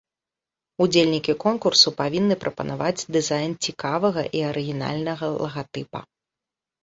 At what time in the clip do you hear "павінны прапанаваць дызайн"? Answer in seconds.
1.99-3.53